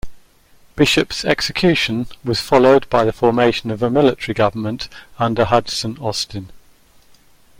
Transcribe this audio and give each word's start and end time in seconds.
Bishop's 0.75 1.23
execution 1.23 2.07
was 2.25 2.39
followed 2.39 2.89
by 2.89 3.05
the 3.05 3.13
formation 3.13 3.69
of 3.69 3.83
a 3.83 3.89
military 3.91 4.33
government 4.33 4.89
under 5.19 5.45
Hudson 5.45 5.95
Austin. 6.01 6.51